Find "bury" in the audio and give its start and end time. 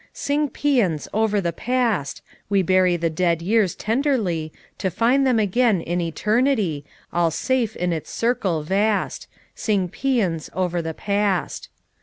2.63-2.97